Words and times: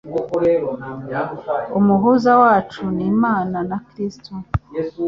umuhuza 1.79 2.31
wacu 2.41 2.81
ni 2.95 3.03
Imana 3.13 3.57
ni 3.67 3.77
kirisito 3.85 4.33